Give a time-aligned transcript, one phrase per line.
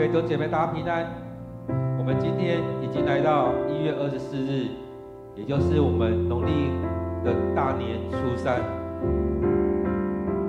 [0.00, 1.04] 各位弟兄姐妹，大家平安。
[1.98, 4.68] 我们今天已经来到一月二十四日，
[5.36, 6.70] 也就是我们农历
[7.22, 8.62] 的大年初三。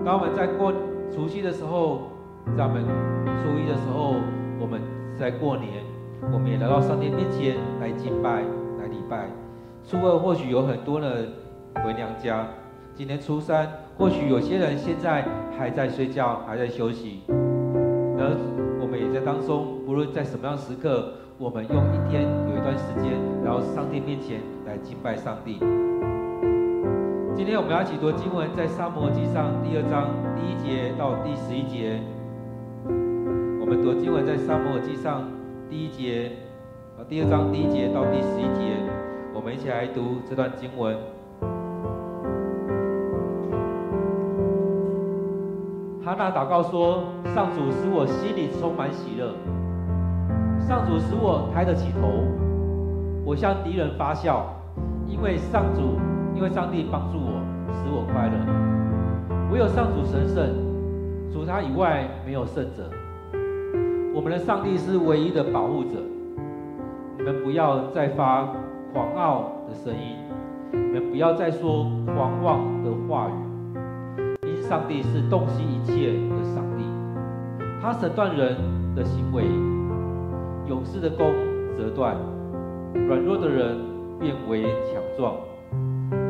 [0.05, 0.71] 当我们在过
[1.13, 2.03] 除夕的时候，
[2.55, 2.85] 在我们
[3.43, 4.15] 初一的时候，
[4.57, 4.79] 我们
[5.19, 5.83] 在过年，
[6.31, 8.43] 我们也来到上帝面前来敬拜、
[8.79, 9.27] 来礼拜。
[9.83, 11.27] 初二或许有很多人
[11.83, 12.47] 回娘家，
[12.95, 15.25] 今天初三，或许有些人现在
[15.59, 17.23] 还在睡觉，还在休息。
[18.17, 18.37] 而
[19.25, 23.13] 当中，不论在什么样时刻，我们用一天有一段时间，
[23.43, 25.59] 然后上帝面前来敬拜上帝。
[27.35, 31.99] 今天我们要一起读经文，在撒摩记上第二章第一节到第十一节。
[33.59, 35.23] 我们读经文在撒摩记上
[35.69, 36.31] 第一节，
[36.97, 38.77] 啊，第二章第一节到第十一节，
[39.33, 40.97] 我们一起来读这段经文。
[46.03, 47.03] 哈娜祷告说
[47.35, 49.35] ：“上主使我心里充满喜乐，
[50.59, 52.07] 上主使我抬得起头。
[53.23, 54.51] 我向敌人发笑，
[55.05, 55.99] 因为上主，
[56.33, 57.39] 因为上帝帮助我，
[57.71, 59.51] 使我快乐。
[59.53, 60.49] 唯有上主神圣，
[61.31, 62.89] 除他以外没有圣者。
[64.11, 65.99] 我们的上帝是唯一的保护者。
[67.15, 68.49] 你们不要再发
[68.91, 70.17] 狂傲的声音，
[70.71, 73.33] 你们不要再说狂妄的话语。”
[74.71, 76.85] 上帝是洞悉一切的上帝，
[77.81, 78.55] 他审断人
[78.95, 79.43] 的行为，
[80.65, 81.27] 勇士的弓
[81.77, 82.15] 折断，
[82.93, 83.77] 软弱的人
[84.17, 85.35] 变为强壮，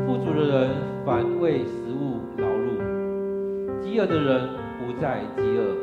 [0.04, 0.70] 富足的人
[1.06, 4.48] 反为食物劳碌，饥饿的人
[4.80, 5.76] 不再饥饿，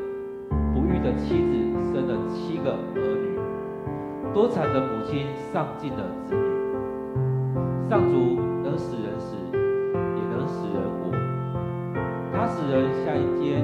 [0.74, 1.54] 不育的妻子
[1.94, 8.38] 生了七个儿女，多产的母亲丧尽了子女，上主
[12.70, 13.64] 人下一间，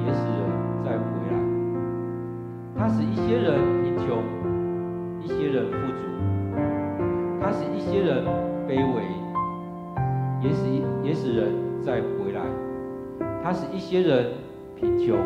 [0.00, 0.40] 也使人
[0.82, 1.36] 再回来。
[2.74, 4.22] 他使一些人贫穷，
[5.22, 6.00] 一些人富足。
[7.40, 8.24] 他使一些人
[8.66, 9.02] 卑微，
[10.42, 10.64] 也使
[11.02, 11.52] 也使人
[11.82, 12.40] 再回来。
[13.42, 14.32] 他使一些人
[14.74, 15.18] 贫穷，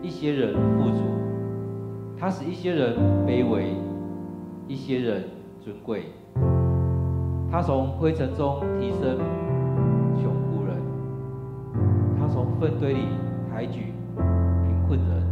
[0.00, 1.02] 一些人富足。
[2.18, 3.74] 他使一些人卑微，
[4.66, 5.24] 一些人
[5.60, 6.04] 尊贵。
[7.50, 9.18] 他从灰尘中提升。
[12.60, 13.08] 粪堆里
[13.50, 15.22] 抬举贫困人，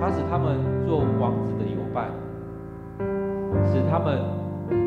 [0.00, 2.10] 他使他们做王子的友伴，
[3.66, 4.18] 使他们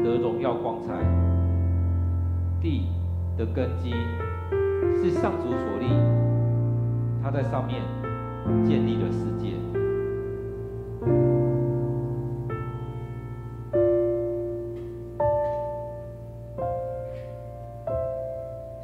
[0.04, 0.94] 得荣耀光彩。
[2.62, 2.88] 地
[3.38, 3.94] 的根基
[4.96, 5.88] 是上主所立，
[7.24, 7.82] 他在上面
[8.66, 9.54] 建立了世界。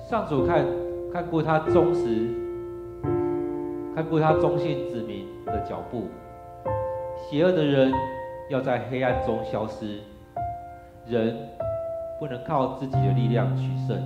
[0.08, 0.81] 上主看。
[1.14, 2.28] 看顾他忠实，
[3.94, 6.08] 看顾他忠信子民的脚步。
[7.18, 7.92] 邪恶的人
[8.50, 10.00] 要在黑暗中消失。
[11.06, 11.36] 人
[12.20, 13.98] 不能靠自己的力量取胜。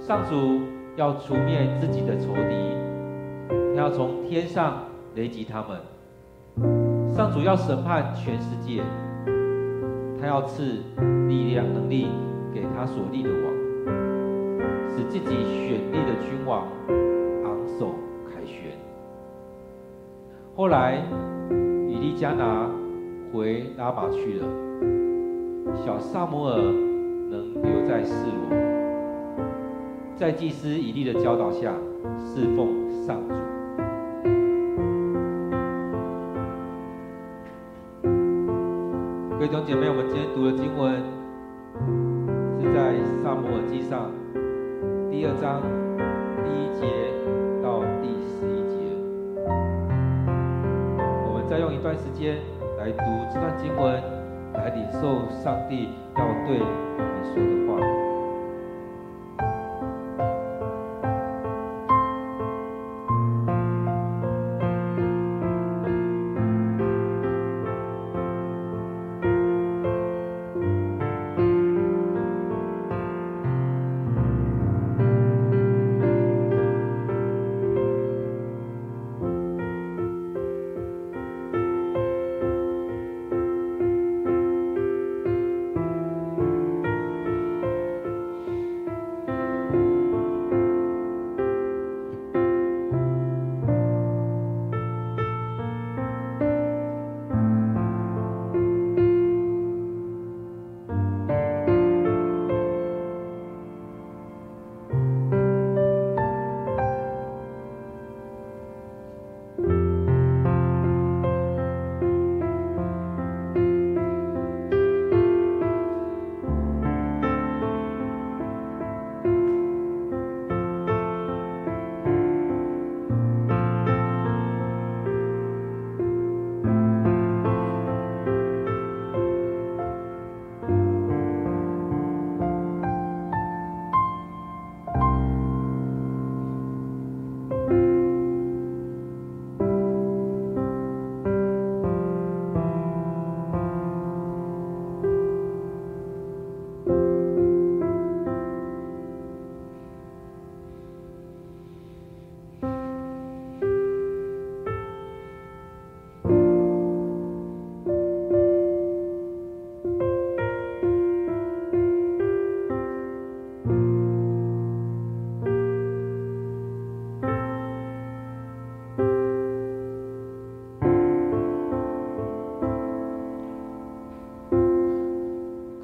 [0.00, 0.60] 上主
[0.96, 2.74] 要除灭自己的仇敌，
[3.76, 4.82] 他要从天上
[5.14, 5.78] 雷击他们。
[7.14, 8.82] 上主要审判全世界，
[10.20, 10.62] 他要赐
[11.28, 12.08] 力量能力
[12.52, 14.15] 给他所立的王。
[14.96, 16.66] 使自己选立的君王
[17.44, 18.72] 昂首凯旋。
[20.56, 21.02] 后来，
[21.86, 22.66] 以利加拿
[23.30, 24.46] 回拉玛去了，
[25.84, 28.14] 小撒摩尔能留在示
[28.48, 28.56] 罗，
[30.16, 31.74] 在祭司以利的教导下
[32.18, 32.68] 侍奉
[33.06, 33.34] 上主。
[39.32, 41.02] 各位弟兄姐妹，我们今天读的经文
[42.58, 44.10] 是在撒摩尔记上。
[45.18, 45.62] 第二章
[46.44, 46.84] 第一节
[47.62, 48.76] 到第十一节，
[51.26, 52.36] 我们再用一段时间
[52.76, 53.94] 来读这段经文，
[54.52, 55.88] 来领受上帝
[56.18, 56.66] 要对我
[57.00, 57.95] 们说的话。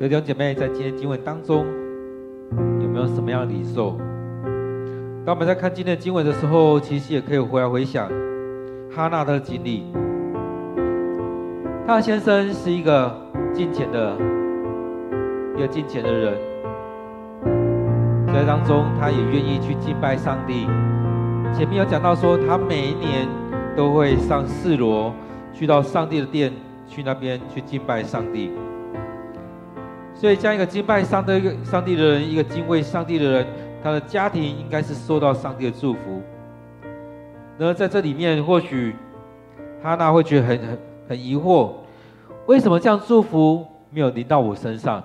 [0.02, 1.64] 各位弟兄姐妹，在今天经文当中，
[2.80, 3.96] 有没有什么样的领受？
[5.24, 8.10] 当我们在看今天的经文的时候，其实也可以回来回想
[8.90, 9.84] 哈娜的经历。
[11.86, 13.16] 她的先生是一个
[13.54, 14.16] 敬虔的，
[15.56, 16.34] 一个敬虔的人，
[18.34, 20.66] 在当中，他也愿意去敬拜上帝。
[21.56, 23.28] 前面有讲到说，他每一年
[23.76, 25.14] 都会上示罗，
[25.52, 26.52] 去到上帝的殿，
[26.88, 28.50] 去那边去敬拜上帝。
[30.22, 33.46] 所以，这样一个敬拜上帝、一个上帝的人，一个敬畏上帝的人，
[33.82, 36.22] 他的家庭应该是受到上帝的祝福。
[37.58, 38.94] 那在这里面，或许
[39.82, 40.78] 哈娜会觉得很很
[41.08, 41.72] 很疑惑，
[42.46, 45.02] 为什么这样祝福没有临到我身上？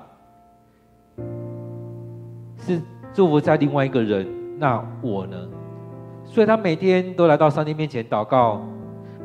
[2.59, 2.79] 是
[3.11, 4.27] 祝福在另外一个人，
[4.59, 5.35] 那我呢？
[6.25, 8.61] 所以他每天都来到上帝面前祷告，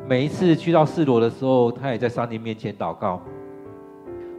[0.07, 3.21] 每一次去到示罗的时候，他也在上帝面前祷告。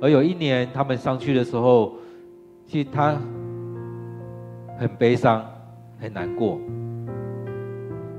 [0.05, 1.95] 而有一年，他们上去的时候，
[2.67, 3.17] 其实他
[4.79, 5.43] 很悲伤，
[5.99, 6.61] 很难过。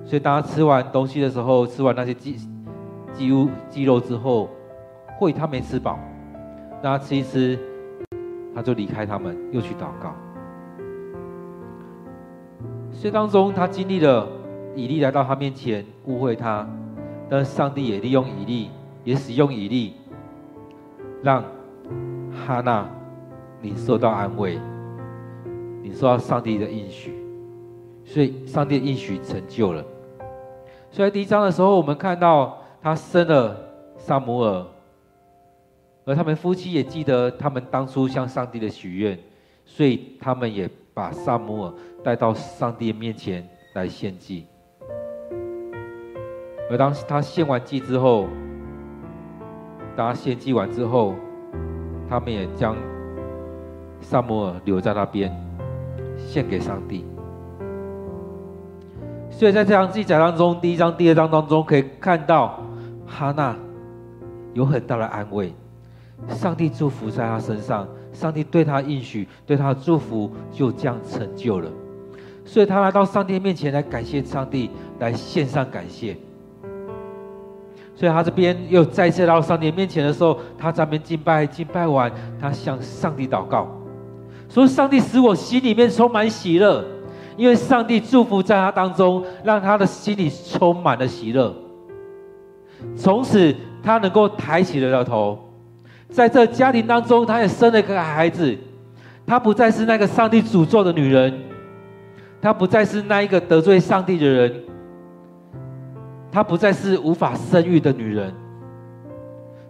[0.03, 2.37] 所以当他吃完东西的时候，吃完那些鸡
[3.13, 4.49] 鸡肉鸡肉之后，
[5.19, 5.99] 或许他没吃饱，
[6.81, 7.55] 让他吃一吃，
[8.55, 10.15] 他就离开他们，又去祷告。
[12.91, 14.27] 所以当中，他经历了
[14.75, 16.67] 以利来到他面前误会他，
[17.29, 18.71] 但上帝也利用以利，
[19.03, 19.93] 也使用以利，
[21.21, 21.43] 让。
[22.35, 22.87] 哈娜，
[23.61, 24.59] 你受到安慰，
[25.81, 27.13] 你受到上帝的应许，
[28.03, 29.83] 所以上帝的应许成就了。
[30.91, 33.57] 所以在第一章的时候，我们看到他生了
[33.97, 34.65] 撒母耳，
[36.05, 39.17] 而他们夫妻也记得他们当初向上帝的许愿，
[39.65, 41.73] 所以他们也把撒母耳
[42.03, 44.45] 带到上帝面前来献祭。
[46.69, 48.27] 而当他献完祭之后，
[49.95, 51.15] 当他献祭完之后，
[52.09, 52.75] 他们也将
[54.01, 55.31] 撒母耳留在那边，
[56.17, 57.05] 献给上帝。
[59.29, 62.59] 所以在这样记载当中，第一章、第二章当中，可以看到
[63.05, 63.55] 哈娜
[64.53, 65.53] 有很大的安慰，
[66.29, 71.69] 上帝祝福在他身上，上帝对他应许、对他的祝福就这样成就了。
[72.45, 74.69] 所以他来到上帝面前来感谢上帝，
[74.99, 76.15] 来献上感谢。
[77.95, 83.67] 所以他这边又再次到上帝面前的时候，他在那边敬拜，敬拜完，他向上帝祷告，
[84.49, 86.83] 说：“上帝使我心里面充满喜乐，
[87.37, 91.55] 因为上帝祝福在他当中，让他的心里充满了喜乐。
[92.97, 95.39] 从此，他能够抬起了头，
[96.09, 98.57] 在这家庭当中，他也生了一个孩子。
[99.25, 101.33] 他不再是那个上帝诅咒的女人，
[102.41, 104.53] 他不再是那一个得罪上帝的人。”
[106.35, 108.29] 她不再是无法生育的女人，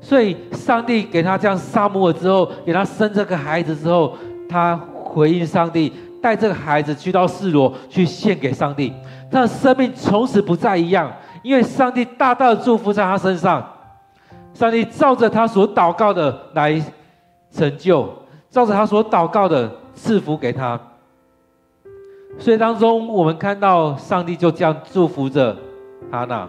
[0.02, 4.18] 所以上帝给她这样撒母耳之后，给她生这个孩子之后，
[4.50, 8.92] 她回应上帝，带这个孩子去到示罗去献给上帝，
[9.30, 13.64] 她的生命从此不再一样，因为上帝大大的祝福在她身上，
[14.56, 16.82] 上帝照着她所祷告的来
[17.52, 18.12] 成就，
[18.50, 20.82] 照着她所祷告的赐福给她，
[22.40, 25.56] 所以当中我们看到上帝就这样祝福着。
[26.12, 26.48] 哈娜，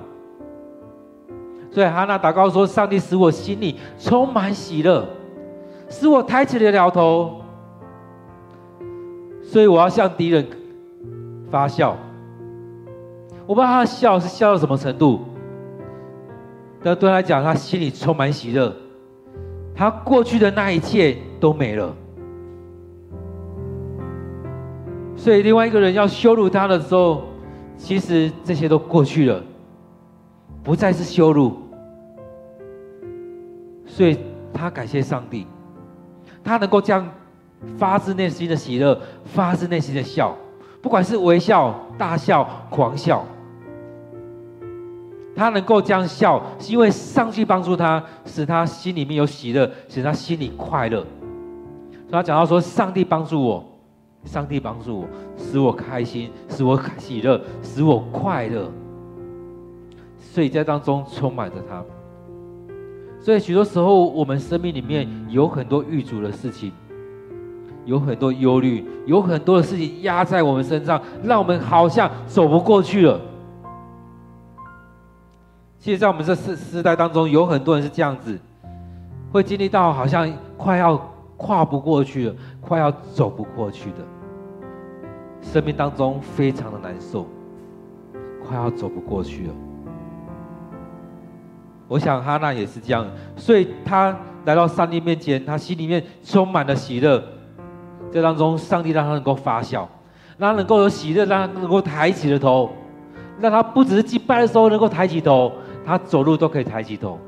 [1.71, 5.05] 所以哈娜祷告说：“上帝使我心里充满喜乐，
[5.89, 7.41] 使我抬起了了头，
[9.43, 10.47] 所以我要向敌人
[11.51, 11.97] 发笑。
[13.47, 15.21] 我不知道他的笑是笑到什么程度，
[16.83, 18.73] 但对他来讲，他心里充满喜乐，
[19.75, 21.95] 他过去的那一切都没了。
[25.17, 27.25] 所以另外一个人要羞辱他的时候。”
[27.77, 29.43] 其实这些都过去了，
[30.63, 31.57] 不再是羞辱，
[33.87, 34.19] 所以
[34.53, 35.47] 他感谢上帝，
[36.43, 37.09] 他能够这样
[37.79, 40.35] 发自内心的喜乐、发自内心的笑，
[40.83, 43.25] 不管是微笑、大笑、狂笑，
[45.37, 51.07] 他能够这样笑，是因为上帝帮助他，使他心里面有喜乐，使他心里快乐。
[52.09, 53.65] 所以他讲到说：“上帝帮助我。”
[54.27, 55.07] 上帝帮助我，
[55.39, 58.71] 使我开心，使我喜乐，使我快乐。
[60.19, 61.83] 所以在当中充满着他。
[63.21, 66.71] 所以许多时候，我们生命里面有很多遇阻的事情，
[67.85, 73.21] 有很多忧虑，有很多的事情压在我们身上，让我们好像走不过去了。
[75.79, 78.39] 其实，在我们这世世代当中，有很多人是这样子，
[79.33, 80.97] 会经历到好像快要
[81.37, 83.99] 跨不过去了，快要走不过去的。
[85.53, 87.27] 生命当中非常的难受，
[88.45, 89.55] 快要走不过去了。
[91.89, 97.23] 我想哈娜也是这样，所以她来到上帝面前，他心里面充满了喜乐。
[98.13, 99.89] 这当中，上帝让他能够发笑，
[100.37, 102.71] 让他能够有喜乐，让他能够抬起了头，
[103.41, 105.53] 让他不只是祭拜的时候能够抬起头，
[105.85, 107.19] 他走路都可以抬起头。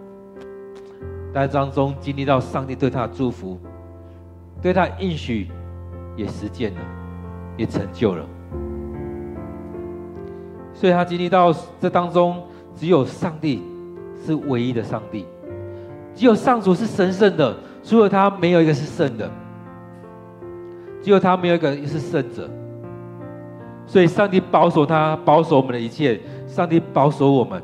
[1.32, 3.58] 在当中经历到上帝对他的祝福，
[4.60, 5.48] 对他的应许
[6.16, 6.80] 也实践了，
[7.58, 8.24] 也成就了。
[10.72, 12.42] 所以他经历到这当中，
[12.74, 13.62] 只有上帝
[14.24, 15.26] 是唯一的上帝，
[16.14, 19.28] 只有上主是神圣的，除了他没有一个是圣的，
[21.02, 22.48] 只有他没有一个是圣者。
[23.86, 27.60] 所以上帝保守他，保守我们的一切，上帝保守我们，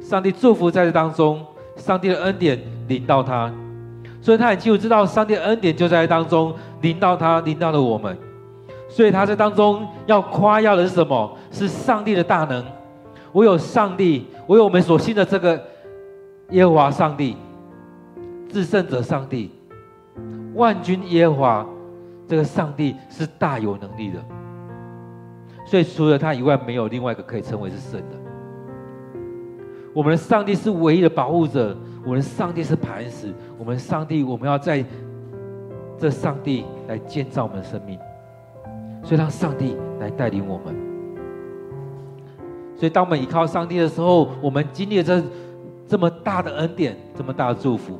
[0.00, 1.44] 上帝祝福在这当中，
[1.76, 3.52] 上帝的恩典临到他，
[4.20, 8.18] 所以他很清楚知道上帝恩典就在当中临到他，临到了我们。
[8.92, 11.34] 所以他在当中要夸耀的是什么？
[11.50, 12.62] 是上帝的大能。
[13.32, 15.58] 我有上帝，我有我们所信的这个
[16.50, 17.34] 耶和华上帝，
[18.50, 19.50] 至圣者上帝，
[20.54, 21.66] 万军耶和华
[22.28, 24.22] 这个上帝是大有能力的。
[25.64, 28.16] 所以除了他以外，没有另外一个可以称为是神的。
[29.94, 34.84] 我们的上帝是唯一的保护者，我们的上帝是磐石，我们上帝，我们要在
[35.98, 37.98] 这上帝来建造我们的生命。
[39.02, 40.74] 所以让上帝来带领我们。
[42.76, 45.22] 所以当我们依靠上帝的时候，我们经历了这
[45.86, 47.98] 这么大的恩典，这么大的祝福。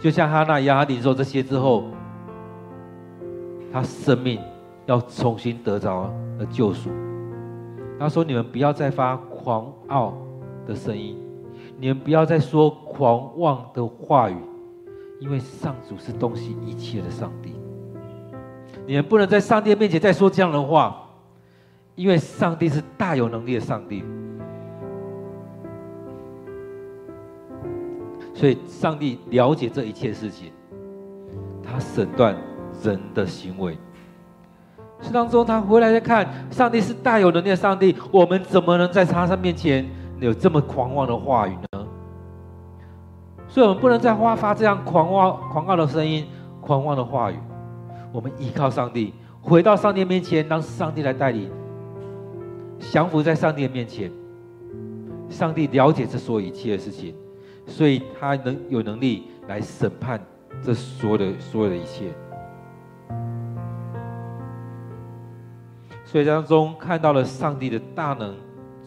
[0.00, 1.84] 就像哈娜一样，他领受这些之后，
[3.72, 4.40] 他生命
[4.86, 6.88] 要重新得着了救赎。
[7.98, 10.14] 他说：“你们不要再发狂傲
[10.66, 11.18] 的声音，
[11.78, 14.36] 你们不要再说狂妄的话语，
[15.18, 17.54] 因为上主是东西一切的上帝。”
[18.88, 20.96] 你们不能在上帝面前再说这样的话，
[21.94, 24.02] 因为上帝是大有能力的上帝。
[28.32, 30.50] 所以，上帝了解这一切事情，
[31.62, 32.34] 他审断
[32.82, 33.76] 人的行为。
[35.02, 39.86] 是当中，他回来再看，上帝是大有能力的上帝，我们怎么能在他上面前
[40.18, 41.86] 有这么狂妄的话语呢？
[43.48, 46.26] 所以，我们不能再发发这样狂妄、狂傲的声音、
[46.62, 47.38] 狂妄的话语。
[48.12, 51.50] 我们依靠上帝，回到上帝面前，让上帝来带领，
[52.78, 54.10] 降服在上帝面前。
[55.28, 57.14] 上帝了解这所有一切的事情，
[57.66, 60.18] 所以他能有能力来审判
[60.62, 62.10] 这所有的所有的一切。
[66.02, 68.34] 所以当中看到了上帝的大能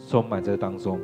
[0.09, 0.99] 充满在当中。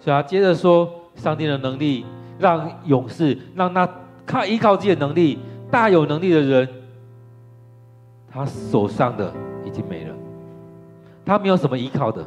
[0.00, 2.04] 所以他接着说，上帝的能力
[2.40, 3.88] 让勇士，让他
[4.26, 5.38] 靠依靠自己的能力。
[5.70, 6.68] 大有能力的人，
[8.30, 9.32] 他手上的
[9.64, 10.14] 已经没了，
[11.24, 12.24] 他没有什么依靠的，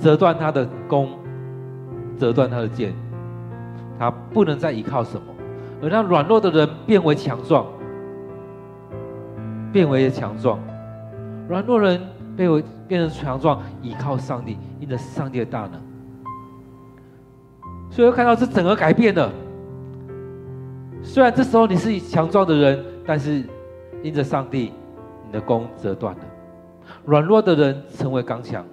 [0.00, 1.08] 折断他的弓，
[2.16, 2.94] 折断他的剑，
[3.98, 5.26] 他不能再依靠什么，
[5.82, 7.66] 而让软弱的人变为强壮，
[9.72, 10.60] 变为强壮，
[11.48, 12.00] 软弱人
[12.36, 15.80] 变为变成强壮，依靠上帝，因着上帝的大能，
[17.90, 19.28] 所以看到这整个改变了。
[21.04, 23.44] 虽然这时候你是强壮的人，但是
[24.02, 24.72] 因着上帝，
[25.26, 26.20] 你的弓折断了。
[27.04, 28.64] 软弱的人成为刚强，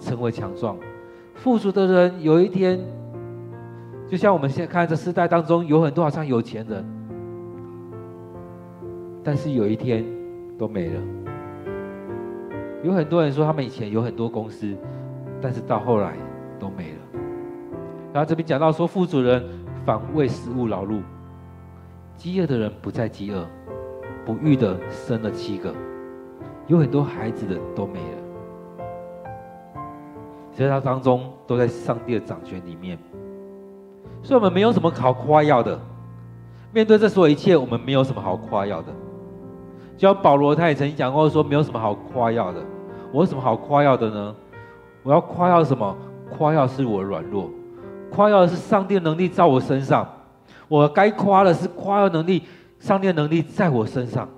[0.00, 0.76] 成为强壮。
[1.34, 2.80] 富足的人有一天，
[4.08, 6.84] 就像我们现在看这世代当中，有很多好像有钱人，
[9.22, 10.04] 但是有一天
[10.58, 11.00] 都没了。
[12.82, 14.74] 有很多人说他们以前有很多公司，
[15.40, 16.16] 但是到后来
[16.58, 17.20] 都没了。
[18.12, 19.44] 然后这边讲到说，富足人
[19.84, 21.02] 反为食物劳碌。
[22.18, 23.46] 饥饿的人不再饥饿，
[24.26, 25.72] 不育的生了七个，
[26.66, 28.18] 有很多孩子的都没了。
[30.50, 32.98] 其实他当中都在上帝的掌权里面，
[34.20, 35.78] 所以我们没有什么好夸耀的。
[36.72, 38.88] 面对这所有一切，我们没有什么好夸耀的。
[39.96, 42.60] 就像保罗他也曾经讲过说，没有什么好夸耀的。
[43.12, 44.34] 我有什么好夸耀的呢？
[45.04, 45.96] 我要夸耀什么？
[46.36, 47.48] 夸耀是我软弱，
[48.10, 50.06] 夸耀的是上帝的能力在我身上。
[50.68, 52.42] 我该夸的是夸耀能力，
[52.78, 54.28] 上帝的能力在我身上。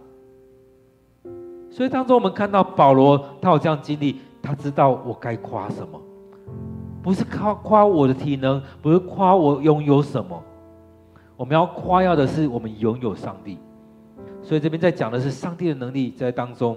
[1.70, 6.00] 所以当中我们看到保罗，他有这样经历，他知道我该夸什么，
[7.02, 10.42] 不是夸夸我的体能，不是夸我拥有什么，
[11.36, 13.58] 我们要夸耀的是我们拥有上帝。
[14.42, 16.76] 所以这边在讲的是上帝的能力在当中，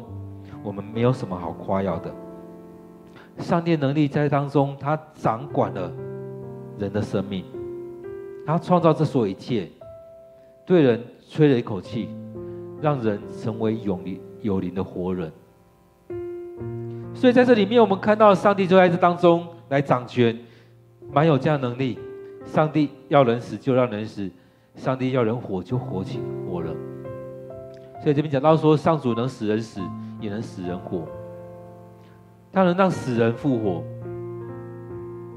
[0.61, 2.13] 我们没有什么好夸耀的。
[3.39, 5.91] 上帝的能力在当中，他掌管了
[6.77, 7.43] 人的生命。
[8.45, 9.69] 他创造这所有一切，
[10.65, 12.09] 对人吹了一口气，
[12.81, 15.31] 让人成为有灵有灵的活人。
[17.13, 20.37] 所以在这里面，我们看到上帝就在这当中来掌权，
[21.11, 21.97] 蛮有这样能力，
[22.45, 24.29] 上帝要人死就让人死，
[24.75, 26.19] 上帝要人活就活起
[26.49, 26.73] 活了。
[28.01, 29.79] 所以这边讲到说，上主能使人死，
[30.19, 31.07] 也能使人活。
[32.51, 33.83] 他能让死人复活，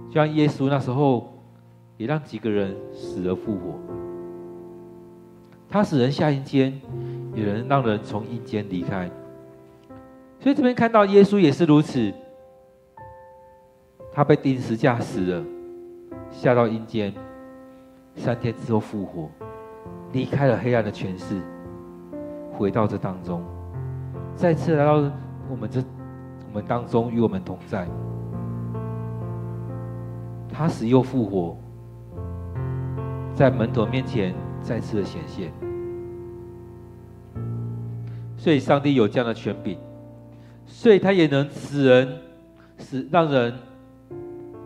[0.08, 1.32] 就像耶稣那时候，
[1.96, 3.78] 也让几个人死而复活。
[5.68, 6.80] 他使人下阴间，
[7.34, 9.10] 也能让人从阴间离开。
[10.38, 12.12] 所以这边看到耶稣也是如此，
[14.12, 15.44] 他被钉十架死了，
[16.30, 17.12] 下到阴间，
[18.14, 19.28] 三天之后复活，
[20.12, 21.40] 离开了黑暗的权势，
[22.52, 23.42] 回到这当中，
[24.36, 25.10] 再次来到
[25.50, 25.82] 我们这
[26.48, 27.88] 我们当中与我们同在。
[30.48, 31.56] 他死又复活，
[33.36, 35.52] 在门徒面前再次的显现。
[38.38, 39.78] 所以上帝有这样的权柄。
[40.64, 42.08] 所以他也能使人，
[42.78, 43.54] 使让人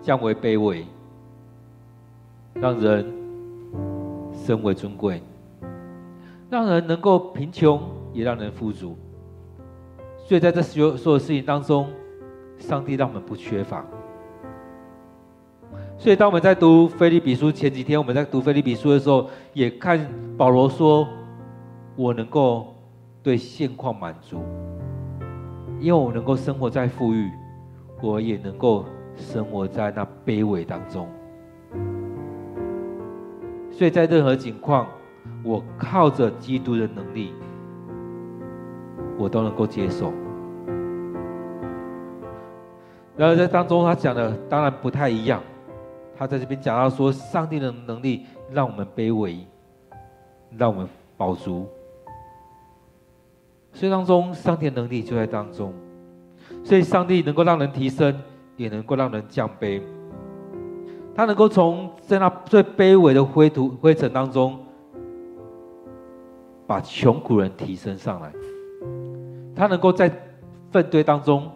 [0.00, 0.87] 降为卑微，
[2.54, 3.04] 让人
[4.33, 5.20] 升为尊贵，
[6.48, 7.83] 让人能够贫穷，
[8.14, 8.96] 也让人富足。
[10.24, 11.87] 所以在这所有所有事情当中，
[12.56, 13.85] 上帝让我们不缺乏。
[16.00, 20.00] 所以当我们在读腓利比书前几天，我们在读腓利比书的时候，也看
[20.34, 21.06] 保罗说
[21.94, 22.74] ：“我能够
[23.22, 24.42] 对现况满足。”
[25.78, 27.30] 因为我能够生活在富裕，
[28.00, 31.06] 我也能够生活在那卑微当中。
[33.70, 34.86] 所以在任何情况，
[35.44, 37.34] 我靠着基督的能力，
[39.18, 40.10] 我都能够接受。
[43.18, 45.42] 然而在当中，他讲的当然不太一样。
[46.20, 49.38] 他在这边讲到说，上帝的能力让我们卑微，
[50.54, 51.66] 让我们饱足。
[53.72, 55.72] 所以当中，上帝的能力就在当中。
[56.62, 58.14] 所以上帝能够让人提升，
[58.59, 59.80] 也能够让人降卑。
[61.14, 64.59] 他能够从在那最卑微的灰土灰尘当中，
[66.66, 68.30] 把穷苦人提升上来。
[69.56, 70.12] 他能够在
[70.70, 71.50] 粪堆当中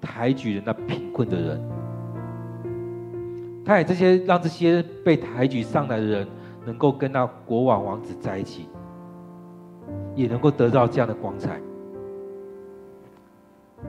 [0.00, 1.81] 抬举人那贫困的人。
[3.64, 6.28] 他也这些让这些被抬举上来的人，
[6.64, 8.68] 能够跟那国王王子在一起。
[10.14, 11.58] 也能够得到这样的光彩，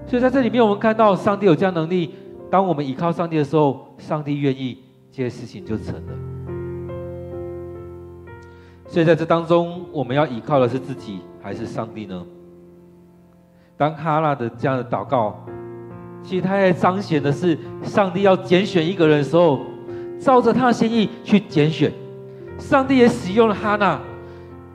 [0.07, 2.15] 所以在这里面，我们看到上帝有这样能力。
[2.49, 4.79] 当我们依靠上帝的时候，上帝愿意，
[5.11, 6.13] 这些事情就成了。
[8.87, 12.25] 所以在这当中，我们要依靠的是自己还是上帝呢？
[13.75, 15.45] 当哈拉的这样的祷告，
[16.23, 19.59] 其实他在彰显的是上帝要拣选一个人的时候，
[20.19, 21.91] 照着他的心意去拣选。
[22.57, 23.99] 上帝也使用了哈娜，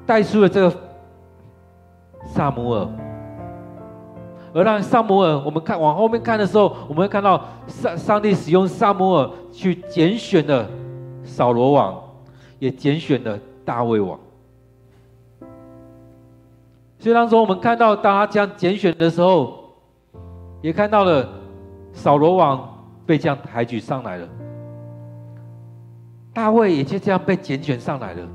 [0.07, 0.75] 带出了这个。
[2.27, 2.87] 撒母耳，
[4.53, 10.69] 而让撒母耳，我们看往后面看的时候，我们会看到上上帝使用撒母耳去拣选了
[11.25, 11.97] 扫罗王，
[12.59, 14.19] 也拣选了大卫王。
[16.99, 19.73] 所以当中我们看到，当他这样拣选的时候，
[20.61, 21.27] 也看到了
[21.99, 22.67] 扫罗王
[23.05, 24.29] 被这样抬举上来了，
[26.33, 28.29] 大卫也就这样被拣选上来了。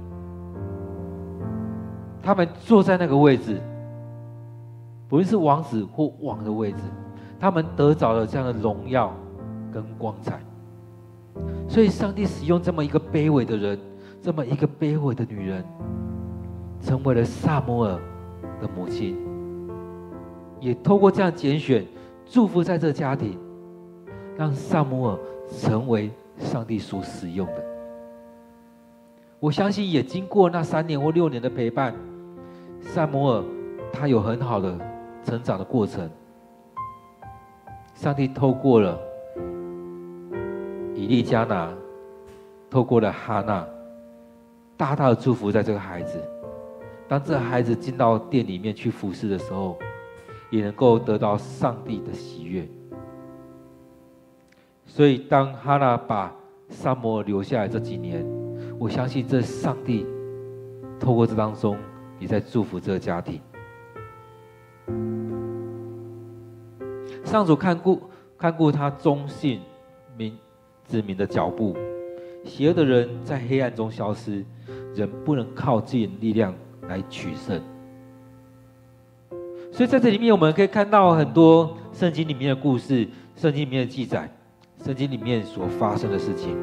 [2.22, 3.62] 他们坐在那个位置。
[5.08, 6.80] 不论是王子或王的位置，
[7.40, 9.14] 他们得着了这样的荣耀
[9.72, 10.40] 跟光彩。
[11.70, 13.80] 所以，上帝使用这么一个卑微的人，
[14.22, 15.64] 这么一个卑微的女人，
[16.82, 18.00] 成为了撒母耳
[18.60, 19.16] 的母亲，
[20.60, 21.86] 也透过这样拣选，
[22.26, 23.38] 祝福在这家庭，
[24.38, 25.20] 让撒母耳
[25.60, 27.64] 成为上帝所使用的。
[29.40, 31.94] 我相信，也经过那三年或六年的陪伴，
[32.82, 33.44] 撒母耳
[33.92, 34.78] 他有很好的。
[35.26, 36.10] 成长的过程，
[37.96, 39.00] 上帝透过了
[40.94, 41.74] 以利加拿，
[42.70, 43.66] 透过了哈娜，
[44.76, 46.22] 大大的祝福在这个孩子。
[47.08, 49.80] 当这个孩子进到店里面去服侍的时候，
[50.50, 52.68] 也能够得到上帝的喜悦。
[54.96, 56.32] 所以，当哈娜把
[56.70, 58.24] 撒摩留下来这几年，
[58.78, 60.06] 我相信这上帝
[61.00, 61.76] 透过这当中，
[62.20, 63.42] 也在祝福这个家庭。
[67.26, 68.00] 上主看顾
[68.38, 69.62] 看顾他忠信
[70.16, 70.38] 民
[70.86, 71.76] 子民的脚步，
[72.44, 74.46] 邪恶的人在黑暗中消失，
[74.94, 76.54] 人不能靠自己的力量
[76.88, 77.60] 来取胜。
[79.72, 84.32] 所以在这里面，我们可以看到很多圣经里面的故事，圣经里面的记载，
[84.84, 86.58] 圣经里面所发生的事情。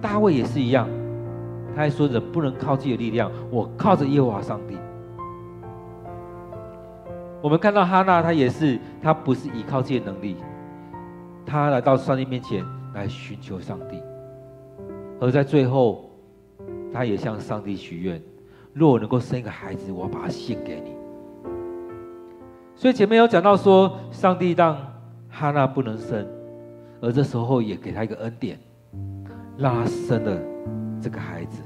[0.00, 0.88] 大卫也是一样，
[1.74, 4.78] 他还说：“人不能靠自己的力量，我靠着耶和华上帝。”
[7.42, 10.36] 我们看到哈娜，她也是，她不是依靠自己的能力，
[11.44, 14.00] 她来到上帝面前来寻求上帝。
[15.20, 16.10] 而在最后，
[16.92, 18.20] 他也向上帝许愿：
[18.72, 20.92] 若我能够生一个孩子，我要把他献给你。
[22.74, 24.76] 所以前面有讲到说，上帝让
[25.28, 26.26] 哈娜不能生，
[27.00, 28.58] 而这时候也给他一个恩典，
[29.56, 30.38] 让他生了
[31.00, 31.62] 这个孩子。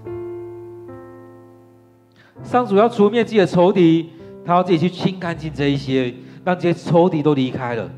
[2.42, 4.10] 上主要除灭自己的仇敌，
[4.44, 6.14] 他要自己去清干净这一些，
[6.44, 7.90] 让这些仇敌都离开了。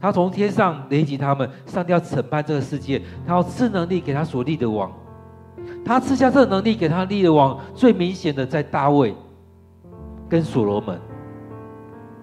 [0.00, 4.92] 他从天上雷击他们，上帝要审判这个世界，他要赐能力给他所立的王。
[5.82, 9.14] 他赐下这能力给他立的王，最明显的在大卫
[10.28, 11.00] 跟所罗门。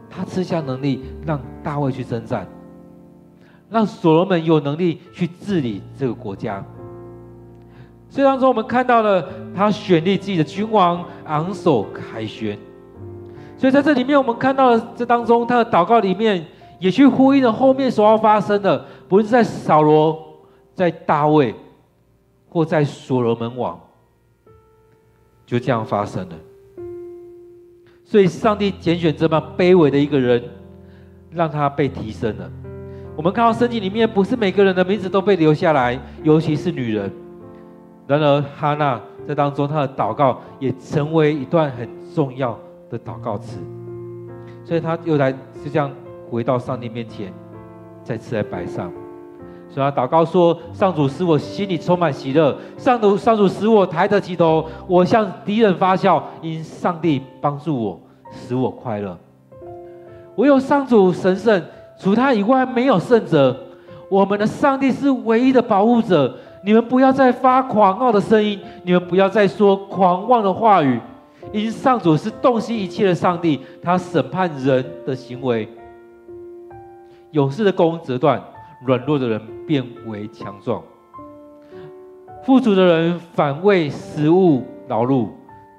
[0.10, 2.48] 他赐下能力让大卫去征战，
[3.72, 6.64] 让所罗门有能力去治理这个国家。
[8.10, 12.60] 所以当中我们看到了他选立自己的君王，昂首凯旋。
[13.58, 16.46] 所以在这里面，我们看到了这当中他的祷告里面，
[16.80, 20.22] 也去呼应了后面所要发生的，不是在扫罗、
[20.76, 21.56] 在大卫，
[22.50, 23.80] 或在所罗门王，
[25.46, 26.36] 就这样发生了。
[28.04, 30.44] 所以上帝拣选这么卑微的一个人，
[31.32, 32.52] 让他被提升了。
[33.22, 37.08] 我们看到圣经里面，不是每个人的名字都被留下来，尤其是女人。
[38.08, 42.58] 然而，哈娜在当中，她的祷告也成为一段很重要
[42.90, 43.60] 的祷告词，
[44.66, 45.92] 所以她又来就这样
[46.32, 47.32] 回到上帝面前，
[48.04, 48.92] 再次来摆上。
[49.70, 59.16] 所以她祷告说：“上主使我心里充满喜乐，上主上主使我抬得起头，我向敌人发笑，因上帝帮助我，使我快乐。
[60.38, 61.62] 唯有上主神圣，
[62.02, 63.56] 除他以外没有圣者。
[64.10, 71.00] 我们的上帝是唯一的保护者。”你们不要再发狂傲的声音，你们不要再说狂妄的话语，
[71.52, 75.68] 因上主是洞悉一切的上帝，他审判人的行为。
[77.32, 78.40] 勇士的弓折断，
[78.86, 80.84] 软弱的人变为强壮。
[82.44, 85.30] 富足的人反为食物劳碌，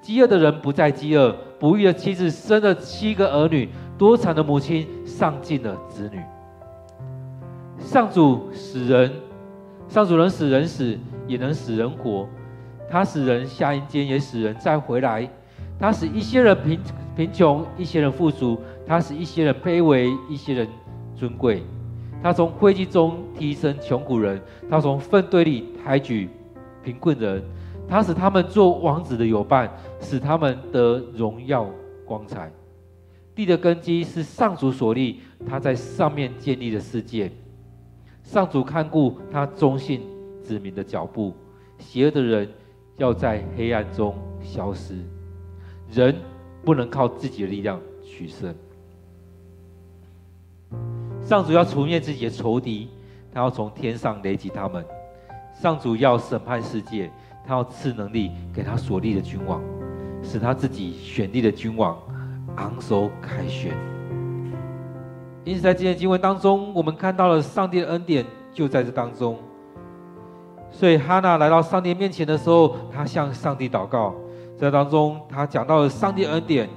[0.01, 1.33] 饥饿的人不再饥饿。
[1.61, 3.69] 不育的妻子生了七个儿女，
[4.03, 6.21] 多产的母亲丧尽了子女。
[7.79, 9.13] 上主使人。
[9.87, 12.27] 上主能使人死，也能使人活。
[12.91, 15.31] 他使人下阴间，也使人再回来。
[15.79, 16.81] 他使一些人贫
[17.15, 18.59] 贫穷，一些人富足。
[18.85, 20.67] 他使一些人卑微，一些人
[21.15, 21.63] 尊贵。
[22.21, 26.29] 他从灰烬中提升穷苦人，他从粪堆里抬举
[26.83, 27.41] 贫困人。
[27.89, 31.69] 他使他们做王子的友伴，使他们得荣耀
[32.05, 32.51] 光彩。
[33.35, 37.31] 地的根基是上主所立，他在上面建立的世界。
[38.23, 40.03] 上主看顾他忠信
[40.43, 41.35] 子民的脚步，
[41.79, 42.49] 邪恶的人
[42.97, 44.97] 要在黑暗中消失。
[45.91, 46.15] 人
[46.65, 48.55] 不能靠自己的力量取胜。
[51.21, 52.89] 上主要除灭自己的仇敌，
[53.33, 54.85] 他要从天上雷击他们。
[55.55, 57.11] 上主要审判世界，
[57.47, 59.63] 他要赐能力给他所立的君王，
[60.23, 61.99] 使他自己选立的君王
[62.57, 63.73] 昂首凯旋。
[65.45, 69.39] 因此，在今天经文当中，我们看到了上帝的恩典就在这当中。
[70.71, 74.15] 所以，哈娜来到上帝面前的时候，他向上帝祷告，
[74.57, 76.69] 在当中，他讲到了上帝恩典、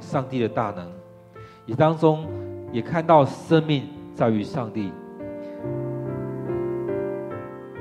[0.00, 0.86] 上帝的大能，
[1.64, 2.26] 也当中
[2.72, 4.92] 也看到生命在于上帝，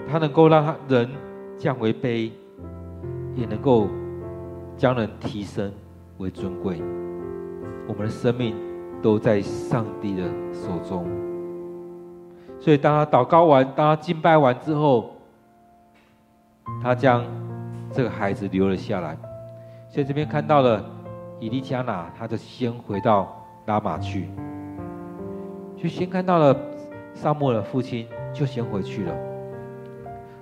[0.07, 1.10] 他能够让他人
[1.57, 2.31] 降为卑，
[3.36, 3.88] 也能够
[4.77, 5.71] 将人提升
[6.19, 6.81] 为尊贵。
[7.88, 8.56] 我们的生命。
[9.00, 11.06] 都在上帝的手中，
[12.60, 15.12] 所以当他祷告完，当他敬拜完之后，
[16.82, 17.23] 他将
[17.91, 19.15] 这个孩子留了下来。
[19.88, 20.84] 所以这边看到了
[21.39, 23.32] 以利加拿，他就先回到
[23.67, 24.32] 拉玛去，
[25.78, 26.60] 就先看到了
[27.13, 29.15] 撒母耳父亲，就先回去了，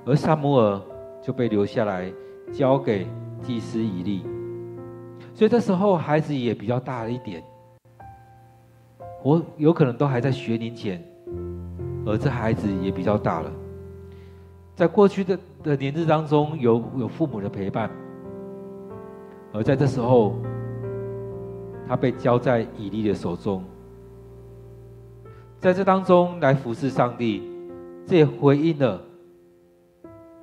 [0.05, 0.81] 而撒母耳
[1.21, 2.09] 就被留下来，
[2.53, 3.05] 交给
[3.41, 4.25] 祭司以利。
[5.35, 7.43] 所以这时候孩子也比较大了一点。
[9.21, 11.03] 我有可能都还在学龄前，
[12.05, 13.51] 而这孩子也比较大了。
[14.75, 17.89] 在过去的的年日当中，有有父母的陪伴，
[19.51, 20.35] 而在这时候，
[21.87, 23.63] 他被交在以利的手中，
[25.59, 27.41] 在这当中来服侍上帝，
[28.05, 29.01] 这也回应了，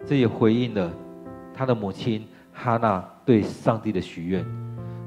[0.05, 0.93] 这也回应了
[1.55, 4.45] 他的母亲哈娜对上帝的许愿：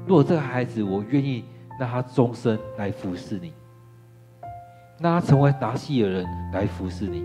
[0.06, 1.44] 如果这个孩子，我愿意
[1.80, 3.52] 让他终身来服侍你。
[4.98, 7.22] 让他成为拿细耳人来服侍你。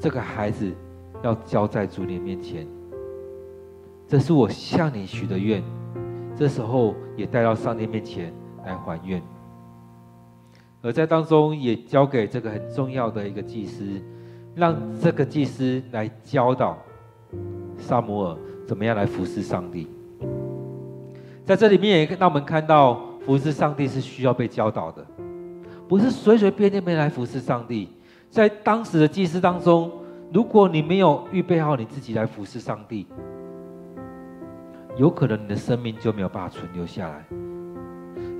[0.00, 0.72] 这个孩子
[1.22, 2.66] 要交在主你面前，
[4.06, 5.62] 这是我向你许的愿。
[6.36, 8.32] 这时候也带到上帝面前
[8.64, 9.20] 来还愿，
[10.80, 14.00] 而在当中也交给这个很重要的一个祭司，
[14.54, 16.78] 让这个祭司来教导
[17.76, 19.88] 撒摩尔怎么样来服侍上帝。
[21.48, 25.02] 在这里面也让我们看到，服侍上帝是需要被教导的，
[25.88, 27.88] 不是随随便便来服侍上帝。
[28.28, 29.90] 在当时的祭司当中，
[30.30, 33.06] 如果你没有预备好你自己来服侍上帝，
[34.98, 37.24] 有可能你的生命就没有办法存留下来。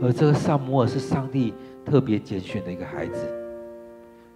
[0.02, 1.54] 而这个撒母耳是上帝
[1.86, 3.26] 特别拣选的一个孩子，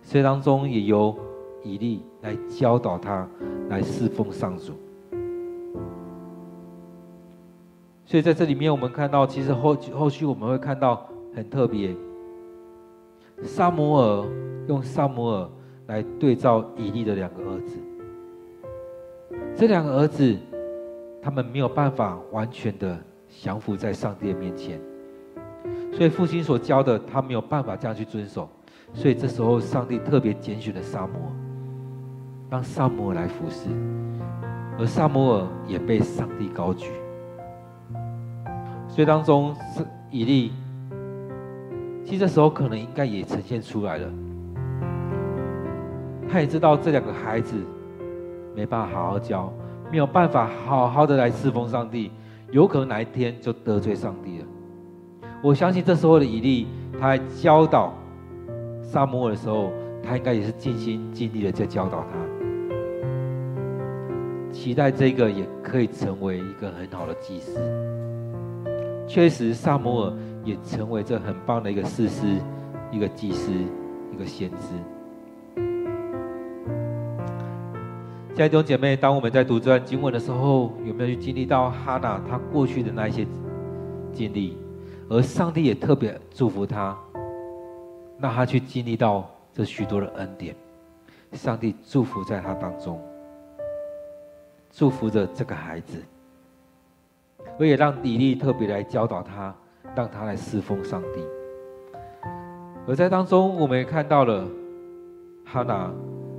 [0.02, 1.14] 所以当中也由
[1.62, 3.28] 以利来教导他，
[3.68, 4.72] 来侍奉上主。
[8.12, 11.96] 所以在这里面，我们看到，其实后后续我们会看到很特别。
[13.42, 14.28] 撒摩尔
[14.68, 15.50] 用撒摩尔
[15.86, 17.78] 来对照以利的两个儿子，
[19.56, 20.36] 这两个儿子，
[21.22, 22.98] 他们没有办法完全的
[23.30, 24.78] 降服在上帝的面前，
[25.90, 28.46] 所以父亲所教的，他没有办法这样去遵守。
[28.92, 31.32] 所以这时候，上帝特别拣选了撒摩尔，
[32.50, 33.70] 让撒摩尔来服侍，
[34.78, 36.90] 而撒摩尔也被上帝高举。
[38.92, 40.52] 所以当中是以利，
[42.04, 44.06] 其实这时候可能应该也呈现出来了。
[46.28, 47.56] 他也知道这两个孩子
[48.54, 49.50] 没办法好好教，
[49.90, 52.12] 没有办法好好的来侍奉上帝，
[52.50, 54.44] 有可能哪一天就得罪上帝了。
[55.42, 56.66] 我相信这时候的以利，
[57.00, 57.94] 他在教导
[58.82, 62.18] 撒母耳的时候，他应该也是尽心尽力的在教导他，
[64.52, 67.58] 期待这个也可以成为一个很好的祭司。
[69.12, 72.40] 确实，撒母耳也成为这很棒的一个士师、
[72.90, 73.52] 一个祭司、
[74.10, 74.68] 一个先知。
[78.34, 83.26] 亲爱的姐妹，当我们在读这段经文的时候，有没有去经历到哈拿她过去的那一些
[84.14, 84.56] 经历？
[85.10, 86.96] 而上帝也特别祝福他，
[88.18, 90.56] 让他去经历到这许多的恩典。
[91.32, 92.98] 上帝祝福在他当中，
[94.70, 96.02] 祝福着这个孩子。
[97.58, 99.54] 我也让以利特别来教导他，
[99.94, 101.20] 让他来侍奉上帝。
[102.86, 104.44] 而在当中，我们也看到了
[105.44, 105.90] 哈拿，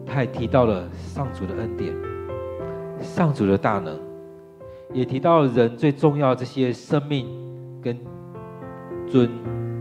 [0.06, 1.96] 他也提到了上主的恩典、
[3.00, 3.98] 上主的大能，
[4.92, 7.28] 也提到了人最重要的这些生命
[7.82, 7.98] 跟
[9.08, 9.30] 尊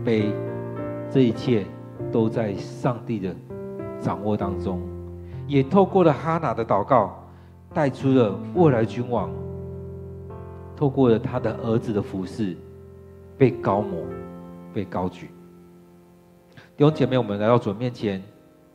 [0.05, 0.31] 卑，
[1.09, 1.65] 这一切
[2.11, 3.35] 都在上帝的
[3.99, 4.81] 掌握当中。
[5.45, 7.21] 也透过了哈拿的祷告，
[7.73, 9.29] 带出了未来君王。
[10.75, 12.55] 透过了他的儿子的服侍，
[13.37, 14.05] 被高抹，
[14.73, 15.29] 被高举。
[16.75, 18.21] 弟兄姐妹，我们来到主面前，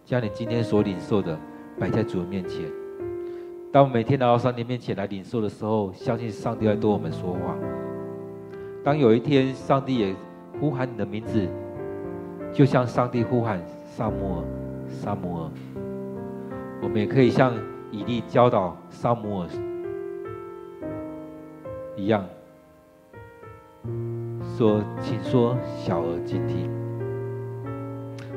[0.04, 1.38] 将你今天所领受的
[1.78, 2.62] 摆在主的面前。
[3.72, 7.56] 当我们每天来到上帝面前来领受的时候，相信上帝在对我们说话。
[8.84, 10.14] 当有一天上帝也
[10.60, 11.46] 呼喊你的名字，
[12.52, 14.44] 就像上帝呼喊萨摩尔，
[14.88, 15.50] 萨摩尔，
[16.82, 17.52] 我们也可以像
[17.90, 19.48] 以利教导萨摩尔。
[21.98, 22.24] 一样，
[24.56, 26.70] 说，请说，小儿静听。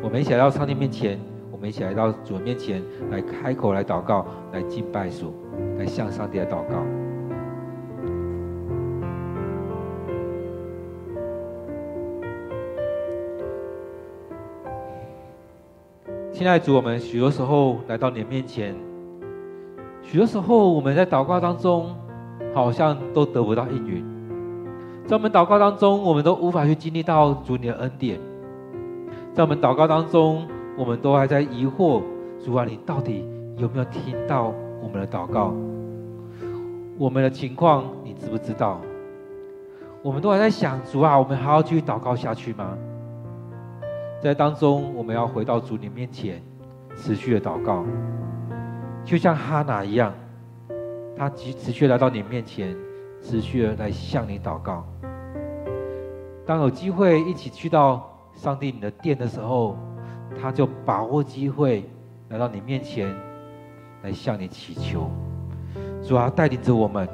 [0.01, 1.19] 我们一起来到上帝面前，
[1.51, 5.35] 我们一起来到主面前来开口来祷告，来敬拜主，
[5.77, 6.83] 来向上帝来祷告。
[16.31, 18.75] 亲爱的主，我们许多时候来到你的面前，
[20.01, 21.95] 许多时候我们在祷告当中。
[22.53, 24.05] 好像都得不到应允，
[25.07, 28.19] 在我们祷告当中，我们都无法去经历到主你的恩典。
[29.33, 30.45] 在我们祷告当中，
[30.77, 32.01] 我们都还在疑惑：
[32.43, 33.25] 主啊，你到底
[33.57, 35.53] 有没有听到我们的祷告？
[36.97, 38.79] 我们的情况你知不知道？
[40.03, 42.77] 我们都还在想：主啊，我们还要继续祷告下去吗？
[44.21, 46.41] 在当中，我们要回到主你面前，
[46.95, 47.85] 持续的祷告，
[49.03, 50.13] 就像哈拿一样。
[51.21, 52.75] 他持持续来到你面前，
[53.21, 54.83] 持续的来向你祷告。
[56.47, 59.77] 当有机会一起去到上帝你的殿的时候，
[60.41, 61.87] 他就把握机会
[62.29, 63.15] 来到你面前，
[64.01, 65.11] 来向你祈求。
[66.01, 67.07] 主啊，带领着我们，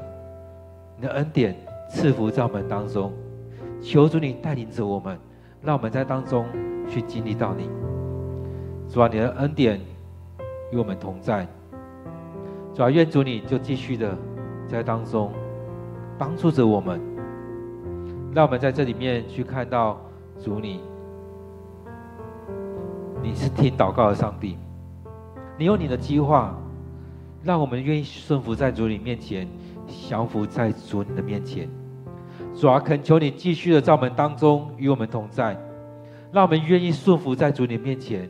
[0.95, 1.53] 你的恩典
[1.89, 3.11] 赐福在我们当中。
[3.81, 5.19] 求主你带领着我们，
[5.61, 6.45] 让我们在当中
[6.89, 7.69] 去经历到你。
[8.87, 9.81] 主啊，你的恩典
[10.71, 11.45] 与我们同在。
[12.77, 14.15] 主啊，愿主你就继续的
[14.67, 15.33] 在当中
[16.15, 17.01] 帮助着我们，
[18.35, 19.99] 让我们在这里面去看到
[20.39, 20.81] 主你，
[23.23, 24.59] 你是听祷告的上帝，
[25.57, 26.55] 你有你的计划，
[27.41, 29.47] 让我们愿意顺服在主你面前，
[30.07, 31.67] 降服在主你的面前。
[32.53, 35.59] 主啊，恳求你继续的在我们当中与我们同在，
[36.31, 38.29] 让我们愿意顺服在主你面前，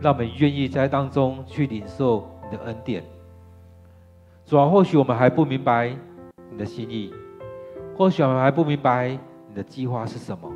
[0.00, 3.04] 让我们愿意在当中去领受你的恩典。
[4.44, 5.96] 主啊，或许我们还不明白
[6.50, 7.12] 你的心意，
[7.96, 9.08] 或许我们还不明白
[9.48, 10.50] 你的计划是什么，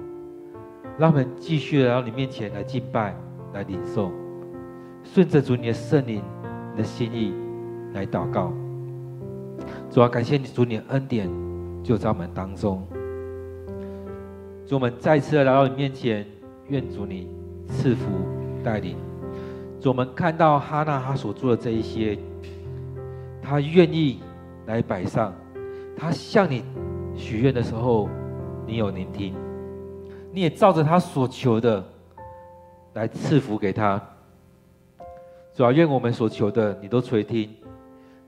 [0.98, 3.16] 让我们继续来到你面前来敬拜、
[3.54, 4.10] 来领受，
[5.02, 6.22] 顺着主你的圣灵、
[6.72, 7.32] 你的心意
[7.94, 8.52] 来祷告。
[9.88, 11.30] 主啊，感谢你主你的恩典
[11.82, 12.86] 就在我们当中。
[14.66, 16.26] 主，我们再次的来到你面前，
[16.68, 17.30] 愿主你
[17.68, 18.04] 赐福
[18.62, 18.96] 带领。
[19.80, 22.18] 主，我们看到哈娜她所做的这一些，
[23.48, 24.18] 他愿意
[24.66, 25.32] 来摆上，
[25.96, 26.64] 他向你
[27.14, 28.08] 许愿的时候，
[28.66, 29.34] 你有聆听，
[30.32, 31.84] 你也照着他所求的
[32.94, 34.02] 来赐福给他。
[35.54, 37.48] 主啊，愿我们所求的你都垂听，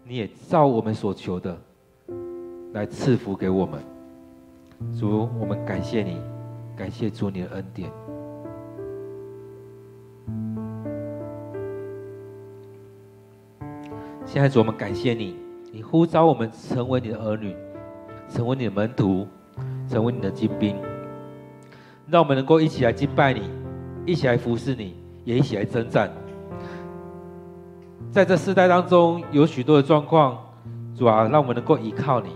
[0.04, 1.58] 你也照我们所求的
[2.72, 3.80] 来赐福给我们。
[4.96, 6.20] 主，我们感谢你，
[6.76, 7.90] 感谢主你的恩典。
[14.30, 15.34] 现在主，我们感谢你，
[15.72, 17.56] 你呼召我们成为你的儿女，
[18.28, 19.26] 成为你的门徒，
[19.88, 20.76] 成为你的精兵，
[22.06, 23.40] 让我们能够一起来敬拜你，
[24.04, 26.10] 一起来服侍你，也一起来征战。
[28.10, 30.36] 在这世代当中，有许多的状况，
[30.94, 32.28] 主啊，让我们能够依靠你。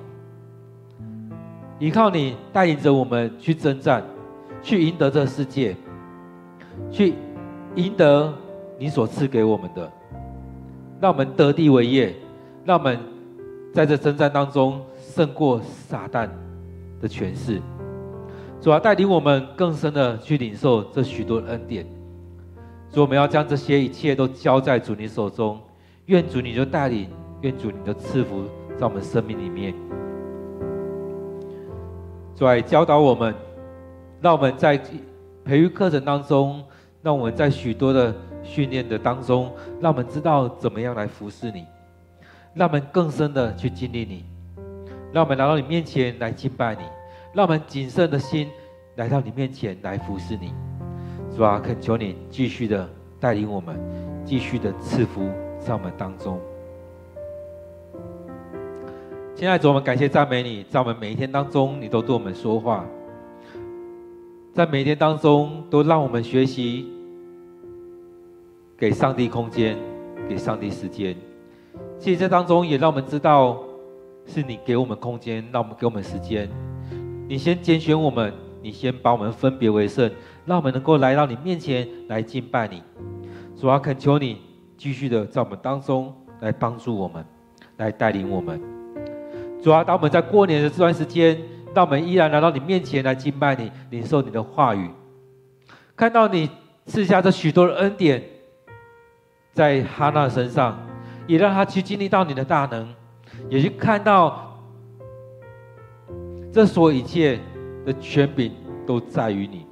[1.78, 4.02] 依靠你带领着我们去征战，
[4.62, 5.76] 去赢得这个世界，
[6.90, 7.12] 去
[7.74, 8.33] 赢得
[8.78, 9.92] 你所赐给我们的，
[11.03, 12.15] 让我们得地为业，
[12.65, 12.97] 让我们
[13.75, 16.29] 在这征战当中胜过撒旦
[17.01, 17.61] 的权势。
[18.61, 21.85] 主要带领我们更深的去领受这许多恩典。
[22.88, 25.61] 主，我们要将这些一切都交在主你手中，
[26.07, 27.09] 愿主你就带领，
[27.41, 28.45] 愿主你就赐福
[28.79, 29.75] 在我们生命里面。
[32.37, 33.35] 主来教导我们，
[34.21, 34.81] 让我们在
[35.45, 36.62] 培育课程当中，
[37.03, 41.67] 让我们在许多的训练的当中，让我们知道怎么样来服侍你，
[42.55, 44.25] 让我们更深的去经历你，
[45.12, 46.83] 让我们来到你面前来敬拜你，
[47.33, 48.49] 让我们谨慎的心
[48.95, 50.53] 来到你面前来服侍你。
[51.37, 52.88] 主啊，恳求你继续的
[53.19, 53.75] 带领我们，
[54.25, 56.38] 继续的赐福在我们当中。
[59.35, 62.85] 亲爱的主，我们感谢赞美你，在我们每一天当中，你都对我们说话，
[64.53, 66.87] 在每天当中，都让我们学习
[68.77, 69.79] 给上帝空间，
[70.29, 71.17] 给上帝时间。
[71.99, 73.59] 其实这当中也让我们知道，
[74.27, 76.51] 是你给我们空间，让我们给我们时间。
[77.27, 80.11] 你先拣选我们，你先把我们分别为圣，
[80.45, 82.83] 让我们能够来到你面前来敬拜你。
[83.57, 84.37] 主啊，恳求你
[84.77, 87.25] 继续的在我们当中来帮助我们，
[87.79, 88.61] 来带领我们。
[89.62, 91.41] 主啊，当我们在过年的这段时间，
[91.75, 94.91] 当我们依然来到你面前来敬拜你，领受你的话语，
[95.97, 96.51] 看到你
[96.87, 98.23] 赐下这许多的恩典，
[99.53, 100.79] 在哈娜身上，
[101.27, 102.89] 也让他去经历到你的大能，
[103.49, 104.59] 也去看到
[106.53, 107.39] 这所有一切
[107.87, 108.53] 的权柄
[108.87, 109.66] 都在于你。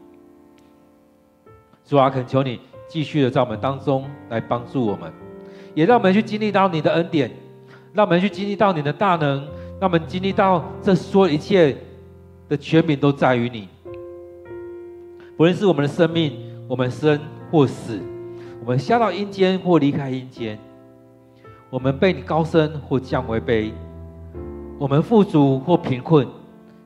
[1.84, 5.12] 主啊，恳求你继续的在我们当中来帮助我们，
[5.74, 7.30] 也让我们去经历到你的恩典，
[7.92, 9.46] 让我们去经历到你的大能。
[9.80, 11.74] 让我们经历到这所有一切
[12.50, 13.68] 的权柄都在于你，
[15.36, 16.32] 不论是我们的生命，
[16.66, 17.16] 我们生
[17.48, 18.00] 或死，
[18.60, 20.58] 我们下到阴间或离开阴间，
[21.70, 23.70] 我们被你高升或降为卑，
[24.80, 26.26] 我们富足或贫困，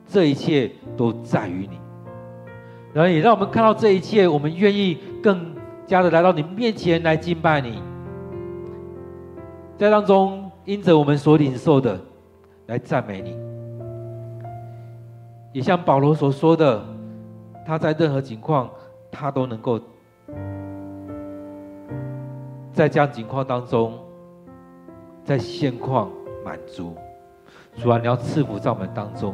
[0.07, 1.79] 这一切都在于你。
[2.93, 5.55] 然后也让我们看到这一切，我们愿意更
[5.87, 7.81] 加的来到你面前来敬拜你，
[9.79, 11.99] 在当中因着我们所领受的。
[12.67, 13.35] 来赞美你，
[15.55, 16.85] 也像保罗所说的，
[17.65, 18.69] 他在任何情况，
[19.09, 19.79] 他都能够
[22.73, 23.93] 在这样情况当中，
[25.23, 26.09] 在现况
[26.43, 26.93] 满足。
[27.77, 29.33] 主啊，你要赐福在我们当中，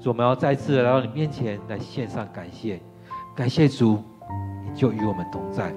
[0.00, 2.80] 主，我们要再次来到你面前来献上感谢，
[3.36, 4.02] 感谢主，
[4.64, 5.70] 你就与我们同在。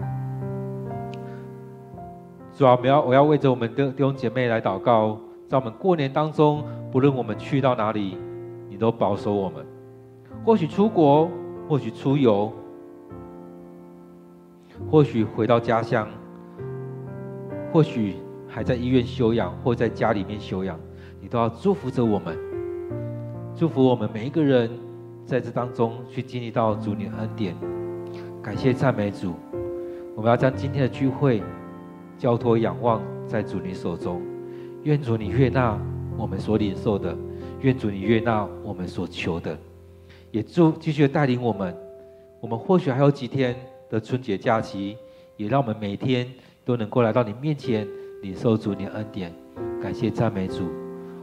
[2.56, 5.20] 主啊，我们要我要为着我们的弟兄姐妹来祷告。
[5.50, 6.64] 在我们过年当中，
[6.94, 8.18] 不论我们去到哪里，
[8.84, 9.66] 都保守我们。
[10.44, 11.30] 或许出国，
[11.70, 12.52] 或许出游，
[14.92, 16.06] 或许回到家乡，
[17.72, 18.16] 或许
[18.46, 20.78] 还在医院休养，或在家里面休养，
[21.22, 22.38] 你都要祝福着我们，
[23.56, 24.70] 祝福我们每一个人
[25.26, 27.56] 在这当中去经历到主你的恩典。
[28.42, 29.34] 感谢赞美主，
[30.14, 31.42] 我们要将今天的聚会
[32.18, 34.22] 交托仰望在主你手中。
[34.84, 35.80] 愿主你悦纳
[36.18, 37.16] 我们所领受的，
[37.64, 39.58] 愿主你悦纳我们所求的，
[40.32, 41.74] 也祝继续带领我们。
[42.42, 43.56] 我们或许还有几天
[43.90, 44.98] 的春节假期，
[45.38, 46.28] 也让我们每天
[46.66, 47.88] 都能够来到你面前
[48.22, 49.34] 领受主你的恩典。
[49.82, 50.70] 感谢赞美主。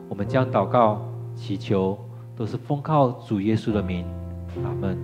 [0.08, 1.98] 我们将祷告、祈求，
[2.34, 4.06] 都是奉靠主耶稣的名。
[4.64, 4.98] 阿门。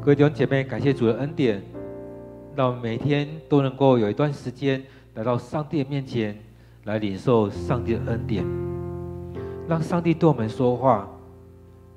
[0.00, 1.62] 各位弟兄姐妹，感谢主的恩典，
[2.56, 4.82] 让我们每天都能够有一段时间
[5.14, 6.36] 来到上帝的面前，
[6.86, 8.46] 来领受上帝的恩典，
[9.68, 11.08] 让上帝对我们说话，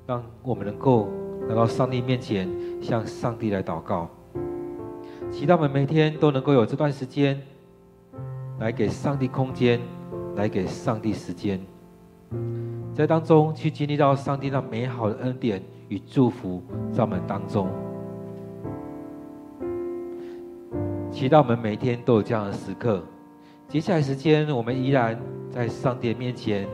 [0.04, 1.08] 让我们能够
[1.48, 2.48] 来到上帝面前，
[2.82, 4.10] 向上帝来祷告。
[5.30, 7.40] 祈祷我们每天都能够有这段时间，
[8.58, 9.80] 来给上帝空间，
[10.34, 11.60] 来给上帝时间，
[12.92, 16.60] 在当中去经历到上帝那美好的恩典与祝福
[16.92, 17.68] 在我们当中。
[21.12, 23.00] 祈祷我们每天都有这样的时刻。
[23.70, 25.16] 接下来时间，我们依然
[25.48, 26.66] 在上帝面前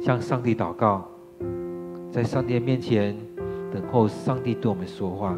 [0.00, 1.04] 向上帝祷告，
[2.12, 3.16] 在上帝面前
[3.72, 5.36] 等候上帝对我们说话。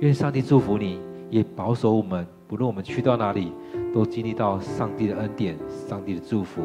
[0.00, 0.98] 愿上帝祝福你，
[1.30, 3.52] 也保守我们，不论我们去到哪里，
[3.94, 5.56] 都经历到上帝的恩典、
[5.88, 6.62] 上帝的祝福。